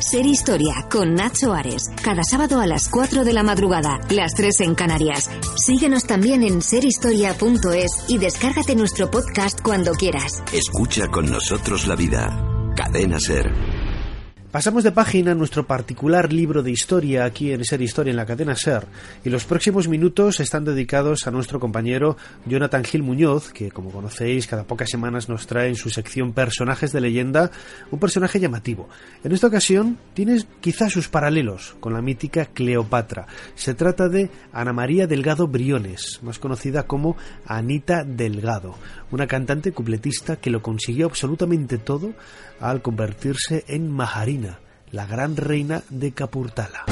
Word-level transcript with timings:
Ser 0.00 0.24
Historia 0.24 0.86
con 0.90 1.14
Nacho 1.14 1.52
Ares. 1.52 1.90
Cada 2.02 2.24
sábado 2.24 2.60
a 2.60 2.66
las 2.66 2.88
4 2.88 3.22
de 3.22 3.34
la 3.34 3.42
madrugada, 3.42 4.00
las 4.08 4.34
3 4.34 4.60
en 4.62 4.74
Canarias. 4.74 5.30
Síguenos 5.56 6.04
también 6.04 6.42
en 6.42 6.62
serhistoria.es 6.62 8.04
y 8.08 8.16
descárgate 8.16 8.74
nuestro 8.74 9.10
podcast 9.10 9.60
cuando 9.60 9.92
quieras. 9.92 10.42
Escucha 10.52 11.08
con 11.08 11.30
nosotros 11.30 11.86
la 11.86 11.96
vida. 11.96 12.72
Cadena 12.74 13.20
Ser. 13.20 13.52
Pasamos 14.50 14.82
de 14.82 14.90
página 14.90 15.30
a 15.30 15.36
nuestro 15.36 15.64
particular 15.64 16.32
libro 16.32 16.64
de 16.64 16.72
historia 16.72 17.24
aquí 17.24 17.52
en 17.52 17.64
Ser 17.64 17.82
Historia 17.82 18.10
en 18.10 18.16
la 18.16 18.26
cadena 18.26 18.56
Ser 18.56 18.84
y 19.24 19.30
los 19.30 19.44
próximos 19.44 19.86
minutos 19.86 20.40
están 20.40 20.64
dedicados 20.64 21.28
a 21.28 21.30
nuestro 21.30 21.60
compañero 21.60 22.16
Jonathan 22.46 22.82
Gil 22.82 23.04
Muñoz, 23.04 23.52
que 23.52 23.70
como 23.70 23.92
conocéis 23.92 24.48
cada 24.48 24.64
pocas 24.64 24.90
semanas 24.90 25.28
nos 25.28 25.46
trae 25.46 25.68
en 25.68 25.76
su 25.76 25.88
sección 25.88 26.32
Personajes 26.32 26.90
de 26.90 27.00
leyenda 27.00 27.52
un 27.92 28.00
personaje 28.00 28.40
llamativo. 28.40 28.88
En 29.22 29.30
esta 29.30 29.46
ocasión 29.46 29.98
tiene 30.14 30.42
quizás 30.60 30.92
sus 30.92 31.06
paralelos 31.06 31.76
con 31.78 31.92
la 31.92 32.02
mítica 32.02 32.46
Cleopatra. 32.46 33.28
Se 33.54 33.74
trata 33.74 34.08
de 34.08 34.30
Ana 34.52 34.72
María 34.72 35.06
Delgado 35.06 35.46
Briones, 35.46 36.18
más 36.24 36.40
conocida 36.40 36.88
como 36.88 37.16
Anita 37.46 38.02
Delgado, 38.02 38.74
una 39.12 39.28
cantante 39.28 39.70
cupletista 39.70 40.36
que 40.36 40.50
lo 40.50 40.60
consiguió 40.60 41.06
absolutamente 41.06 41.78
todo 41.78 42.14
al 42.58 42.82
convertirse 42.82 43.64
en 43.68 43.90
La 44.92 45.06
gran 45.06 45.36
reina 45.36 45.82
de 45.90 46.12
Capurtala. 46.12 46.84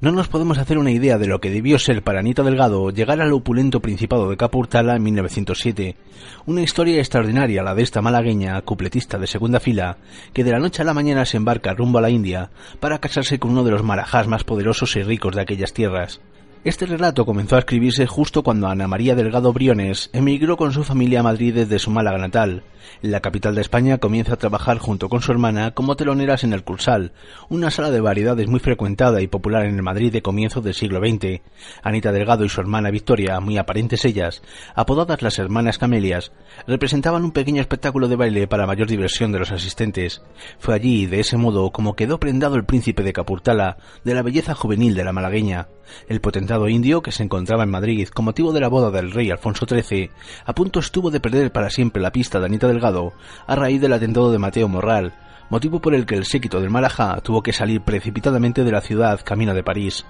No 0.00 0.12
nos 0.12 0.28
podemos 0.28 0.58
hacer 0.58 0.76
una 0.76 0.90
idea 0.90 1.16
de 1.16 1.26
lo 1.26 1.40
que 1.40 1.50
debió 1.50 1.78
ser 1.78 2.02
para 2.02 2.20
Anita 2.20 2.42
Delgado 2.42 2.90
llegar 2.90 3.22
al 3.22 3.32
opulento 3.32 3.80
Principado 3.80 4.28
de 4.28 4.36
Capurtala 4.36 4.96
en 4.96 5.02
1907. 5.02 5.96
Una 6.44 6.60
historia 6.60 6.98
extraordinaria 6.98 7.62
la 7.62 7.74
de 7.74 7.82
esta 7.82 8.02
malagueña, 8.02 8.60
cupletista 8.60 9.18
de 9.18 9.26
segunda 9.26 9.60
fila, 9.60 9.96
que 10.34 10.44
de 10.44 10.50
la 10.50 10.58
noche 10.58 10.82
a 10.82 10.84
la 10.84 10.92
mañana 10.92 11.24
se 11.24 11.38
embarca 11.38 11.72
rumbo 11.72 11.98
a 11.98 12.02
la 12.02 12.10
India 12.10 12.50
para 12.80 12.98
casarse 12.98 13.38
con 13.38 13.52
uno 13.52 13.64
de 13.64 13.70
los 13.70 13.82
marajás 13.82 14.28
más 14.28 14.44
poderosos 14.44 14.94
y 14.96 15.02
ricos 15.02 15.34
de 15.34 15.40
aquellas 15.40 15.72
tierras. 15.72 16.20
Este 16.64 16.86
relato 16.86 17.26
comenzó 17.26 17.56
a 17.56 17.58
escribirse 17.58 18.06
justo 18.06 18.42
cuando 18.42 18.68
Ana 18.68 18.88
María 18.88 19.14
Delgado 19.14 19.52
Briones 19.52 20.08
emigró 20.14 20.56
con 20.56 20.72
su 20.72 20.82
familia 20.82 21.20
a 21.20 21.22
Madrid 21.22 21.54
desde 21.54 21.78
su 21.78 21.90
Málaga 21.90 22.16
natal. 22.16 22.62
La 23.02 23.20
capital 23.20 23.54
de 23.54 23.60
España 23.60 23.98
comienza 23.98 24.32
a 24.32 24.38
trabajar 24.38 24.78
junto 24.78 25.10
con 25.10 25.20
su 25.20 25.30
hermana 25.30 25.72
como 25.72 25.94
teloneras 25.94 26.42
en 26.42 26.54
el 26.54 26.64
Cursal, 26.64 27.12
una 27.50 27.70
sala 27.70 27.90
de 27.90 28.00
variedades 28.00 28.48
muy 28.48 28.60
frecuentada 28.60 29.20
y 29.20 29.26
popular 29.26 29.66
en 29.66 29.76
el 29.76 29.82
Madrid 29.82 30.10
de 30.10 30.22
comienzos 30.22 30.64
del 30.64 30.72
siglo 30.72 31.00
XX. 31.00 31.42
Anita 31.82 32.12
Delgado 32.12 32.46
y 32.46 32.48
su 32.48 32.62
hermana 32.62 32.90
Victoria, 32.90 33.40
muy 33.40 33.58
aparentes 33.58 34.06
ellas, 34.06 34.42
apodadas 34.74 35.20
las 35.20 35.38
hermanas 35.38 35.76
Camelias, 35.76 36.32
representaban 36.66 37.24
un 37.24 37.32
pequeño 37.32 37.60
espectáculo 37.60 38.08
de 38.08 38.16
baile 38.16 38.46
para 38.46 38.66
mayor 38.66 38.88
diversión 38.88 39.32
de 39.32 39.40
los 39.40 39.52
asistentes. 39.52 40.22
Fue 40.58 40.74
allí, 40.74 41.04
de 41.04 41.20
ese 41.20 41.36
modo, 41.36 41.72
como 41.72 41.94
quedó 41.94 42.18
prendado 42.18 42.56
el 42.56 42.64
príncipe 42.64 43.02
de 43.02 43.12
Capurtala 43.12 43.76
de 44.02 44.14
la 44.14 44.22
belleza 44.22 44.54
juvenil 44.54 44.94
de 44.94 45.04
la 45.04 45.12
malagueña. 45.12 45.68
El 46.08 46.20
potentado 46.20 46.68
indio, 46.68 47.02
que 47.02 47.12
se 47.12 47.22
encontraba 47.22 47.64
en 47.64 47.70
Madrid 47.70 48.08
con 48.08 48.24
motivo 48.24 48.52
de 48.52 48.60
la 48.60 48.68
boda 48.68 48.90
del 48.90 49.12
rey 49.12 49.30
Alfonso 49.30 49.66
XIII, 49.66 50.10
a 50.44 50.54
punto 50.54 50.80
estuvo 50.80 51.10
de 51.10 51.20
perder 51.20 51.52
para 51.52 51.70
siempre 51.70 52.02
la 52.02 52.12
pista 52.12 52.40
de 52.40 52.46
Anita 52.46 52.68
Delgado 52.68 53.12
a 53.46 53.56
raíz 53.56 53.80
del 53.80 53.92
atentado 53.92 54.32
de 54.32 54.38
Mateo 54.38 54.68
Morral, 54.68 55.14
motivo 55.50 55.80
por 55.80 55.94
el 55.94 56.06
que 56.06 56.16
el 56.16 56.24
séquito 56.24 56.60
del 56.60 56.70
Marajá 56.70 57.20
tuvo 57.22 57.42
que 57.42 57.52
salir 57.52 57.80
precipitadamente 57.82 58.64
de 58.64 58.72
la 58.72 58.80
ciudad 58.80 59.20
camino 59.24 59.54
de 59.54 59.62
París. 59.62 60.04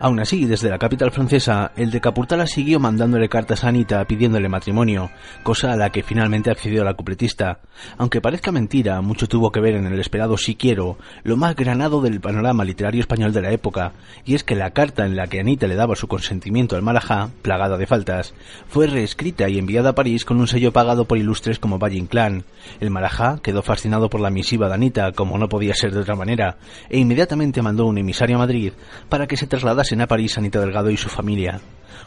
Aún 0.00 0.18
así, 0.18 0.44
desde 0.44 0.68
la 0.68 0.78
capital 0.78 1.12
francesa, 1.12 1.70
el 1.76 1.92
de 1.92 2.00
Capurtala 2.00 2.48
siguió 2.48 2.80
mandándole 2.80 3.28
cartas 3.28 3.62
a 3.62 3.68
Anita 3.68 4.04
pidiéndole 4.04 4.48
matrimonio, 4.48 5.10
cosa 5.44 5.72
a 5.72 5.76
la 5.76 5.90
que 5.90 6.02
finalmente 6.02 6.50
accedió 6.50 6.82
la 6.82 6.94
cupletista. 6.94 7.60
Aunque 7.96 8.20
parezca 8.20 8.50
mentira, 8.50 9.00
mucho 9.02 9.28
tuvo 9.28 9.52
que 9.52 9.60
ver 9.60 9.76
en 9.76 9.86
el 9.86 10.00
esperado 10.00 10.36
si 10.36 10.56
quiero, 10.56 10.98
lo 11.22 11.36
más 11.36 11.54
granado 11.54 12.02
del 12.02 12.20
panorama 12.20 12.64
literario 12.64 13.00
español 13.00 13.32
de 13.32 13.42
la 13.42 13.52
época, 13.52 13.92
y 14.24 14.34
es 14.34 14.42
que 14.42 14.56
la 14.56 14.72
carta 14.72 15.06
en 15.06 15.14
la 15.14 15.28
que 15.28 15.38
Anita 15.38 15.68
le 15.68 15.76
daba 15.76 15.94
su 15.94 16.08
consentimiento 16.08 16.74
al 16.74 16.82
Marajá, 16.82 17.30
plagada 17.42 17.78
de 17.78 17.86
faltas, 17.86 18.34
fue 18.66 18.88
reescrita 18.88 19.48
y 19.48 19.58
enviada 19.58 19.90
a 19.90 19.94
París 19.94 20.24
con 20.24 20.40
un 20.40 20.48
sello 20.48 20.72
pagado 20.72 21.04
por 21.04 21.18
ilustres 21.18 21.60
como 21.60 21.78
Valle 21.78 21.98
Inclán. 21.98 22.44
El 22.80 22.90
Marajá 22.90 23.38
quedó 23.42 23.62
fascinado 23.62 24.10
por 24.10 24.20
la 24.20 24.30
misiva 24.30 24.68
de 24.68 24.74
Anita, 24.74 25.12
como 25.12 25.38
no 25.38 25.48
podía 25.48 25.74
ser 25.74 25.92
de 25.92 26.00
otra 26.00 26.16
manera, 26.16 26.56
e 26.90 26.98
inmediatamente 26.98 27.62
mandó 27.62 27.86
un 27.86 27.98
emisario 27.98 28.36
a 28.36 28.40
Madrid 28.40 28.72
para 29.08 29.28
que 29.28 29.36
se 29.36 29.46
trasladase 29.46 29.83
en 29.92 30.00
a 30.00 30.06
París 30.06 30.38
Anita 30.38 30.60
Delgado 30.60 30.90
y 30.90 30.96
su 30.96 31.08
familia. 31.08 31.60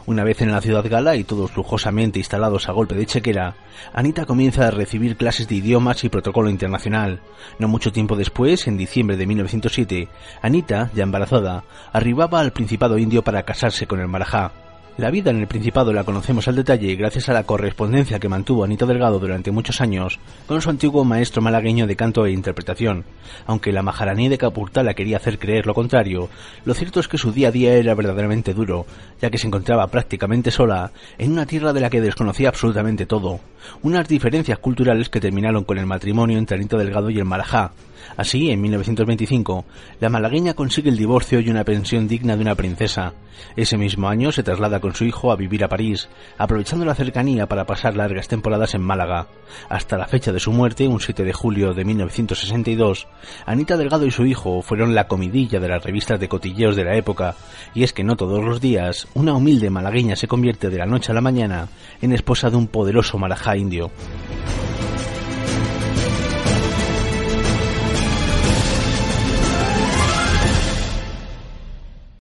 Una 0.06 0.24
vez 0.24 0.40
en 0.40 0.50
la 0.50 0.60
ciudad 0.60 0.84
gala 0.88 1.16
y 1.16 1.24
todos 1.24 1.56
lujosamente 1.56 2.18
instalados 2.18 2.68
a 2.68 2.72
golpe 2.72 2.94
de 2.94 3.06
chequera, 3.06 3.56
Anita 3.92 4.26
comienza 4.26 4.66
a 4.66 4.70
recibir 4.70 5.16
clases 5.16 5.48
de 5.48 5.56
idiomas 5.56 6.02
y 6.04 6.08
protocolo 6.08 6.50
internacional. 6.50 7.20
No 7.58 7.68
mucho 7.68 7.92
tiempo 7.92 8.16
después, 8.16 8.66
en 8.66 8.76
diciembre 8.76 9.16
de 9.16 9.26
1907, 9.26 10.08
Anita, 10.42 10.90
ya 10.94 11.02
embarazada, 11.02 11.64
arribaba 11.92 12.40
al 12.40 12.52
Principado 12.52 12.98
Indio 12.98 13.22
para 13.22 13.42
casarse 13.42 13.86
con 13.86 14.00
el 14.00 14.08
Marajá. 14.08 14.67
La 14.98 15.12
vida 15.12 15.30
en 15.30 15.38
el 15.38 15.46
Principado 15.46 15.92
la 15.92 16.02
conocemos 16.02 16.48
al 16.48 16.56
detalle 16.56 16.96
gracias 16.96 17.28
a 17.28 17.32
la 17.32 17.44
correspondencia 17.44 18.18
que 18.18 18.28
mantuvo 18.28 18.64
Anita 18.64 18.84
Delgado 18.84 19.20
durante 19.20 19.52
muchos 19.52 19.80
años 19.80 20.18
con 20.48 20.60
su 20.60 20.70
antiguo 20.70 21.04
maestro 21.04 21.40
malagueño 21.40 21.86
de 21.86 21.94
canto 21.94 22.26
e 22.26 22.32
interpretación. 22.32 23.04
Aunque 23.46 23.70
la 23.70 23.84
majaraní 23.84 24.28
de 24.28 24.38
Capurtala 24.38 24.94
quería 24.94 25.18
hacer 25.18 25.38
creer 25.38 25.68
lo 25.68 25.74
contrario, 25.74 26.28
lo 26.64 26.74
cierto 26.74 26.98
es 26.98 27.06
que 27.06 27.16
su 27.16 27.30
día 27.30 27.46
a 27.46 27.52
día 27.52 27.74
era 27.74 27.94
verdaderamente 27.94 28.54
duro, 28.54 28.86
ya 29.22 29.30
que 29.30 29.38
se 29.38 29.46
encontraba 29.46 29.86
prácticamente 29.86 30.50
sola 30.50 30.90
en 31.16 31.30
una 31.30 31.46
tierra 31.46 31.72
de 31.72 31.80
la 31.80 31.90
que 31.90 32.00
desconocía 32.00 32.48
absolutamente 32.48 33.06
todo. 33.06 33.38
Unas 33.82 34.08
diferencias 34.08 34.58
culturales 34.58 35.08
que 35.10 35.20
terminaron 35.20 35.62
con 35.62 35.78
el 35.78 35.86
matrimonio 35.86 36.38
entre 36.38 36.56
Anita 36.56 36.76
Delgado 36.76 37.08
y 37.10 37.18
el 37.18 37.24
Marajá. 37.24 37.70
Así, 38.16 38.50
en 38.50 38.60
1925, 38.60 39.64
la 40.00 40.08
malagueña 40.08 40.54
consigue 40.54 40.90
el 40.90 40.96
divorcio 40.96 41.40
y 41.40 41.50
una 41.50 41.64
pensión 41.64 42.08
digna 42.08 42.36
de 42.36 42.42
una 42.42 42.54
princesa. 42.54 43.12
Ese 43.56 43.76
mismo 43.76 44.08
año 44.08 44.32
se 44.32 44.42
traslada 44.42 44.80
con 44.88 44.94
su 44.94 45.04
hijo 45.04 45.30
a 45.30 45.36
vivir 45.36 45.62
a 45.64 45.68
París, 45.68 46.08
aprovechando 46.38 46.86
la 46.86 46.94
cercanía 46.94 47.46
para 47.46 47.66
pasar 47.66 47.94
largas 47.94 48.26
temporadas 48.26 48.74
en 48.74 48.80
Málaga. 48.80 49.26
Hasta 49.68 49.98
la 49.98 50.06
fecha 50.06 50.32
de 50.32 50.40
su 50.40 50.50
muerte, 50.50 50.88
un 50.88 50.98
7 50.98 51.24
de 51.24 51.32
julio 51.34 51.74
de 51.74 51.84
1962, 51.84 53.06
Anita 53.44 53.76
Delgado 53.76 54.06
y 54.06 54.10
su 54.10 54.24
hijo 54.24 54.62
fueron 54.62 54.94
la 54.94 55.06
comidilla 55.06 55.60
de 55.60 55.68
las 55.68 55.84
revistas 55.84 56.18
de 56.18 56.28
cotilleos 56.30 56.74
de 56.74 56.84
la 56.84 56.96
época, 56.96 57.34
y 57.74 57.82
es 57.82 57.92
que 57.92 58.02
no 58.02 58.16
todos 58.16 58.42
los 58.42 58.62
días 58.62 59.08
una 59.12 59.34
humilde 59.34 59.68
malagueña 59.68 60.16
se 60.16 60.26
convierte 60.26 60.70
de 60.70 60.78
la 60.78 60.86
noche 60.86 61.12
a 61.12 61.14
la 61.14 61.20
mañana 61.20 61.68
en 62.00 62.14
esposa 62.14 62.48
de 62.48 62.56
un 62.56 62.66
poderoso 62.66 63.18
marajá 63.18 63.58
indio. 63.58 63.90